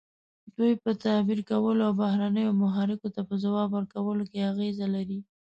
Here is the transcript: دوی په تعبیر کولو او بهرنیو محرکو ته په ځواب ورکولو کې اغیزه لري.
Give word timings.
دوی 0.57 0.73
په 0.83 0.91
تعبیر 1.03 1.39
کولو 1.49 1.81
او 1.87 1.93
بهرنیو 2.01 2.57
محرکو 2.63 3.07
ته 3.15 3.21
په 3.29 3.35
ځواب 3.43 3.69
ورکولو 3.73 4.23
کې 4.31 4.47
اغیزه 4.51 4.87
لري. 4.95 5.19